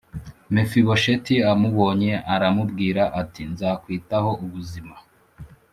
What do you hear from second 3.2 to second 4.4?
ati nzakwitaho